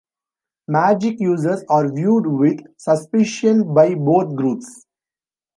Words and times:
Magic-users 0.67 1.63
are 1.69 1.93
viewed 1.93 2.25
with 2.25 2.59
suspicion 2.75 3.71
by 3.71 3.93
both 3.93 4.35
groups. 4.35 4.87